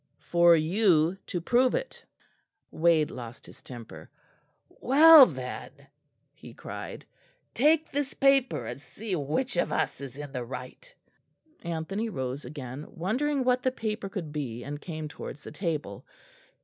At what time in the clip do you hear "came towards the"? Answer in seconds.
14.81-15.51